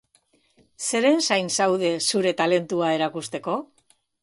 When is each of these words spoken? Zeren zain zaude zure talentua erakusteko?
Zeren 0.85 1.21
zain 1.25 1.51
zaude 1.59 1.93
zure 2.07 2.33
talentua 2.41 2.91
erakusteko? 2.99 3.61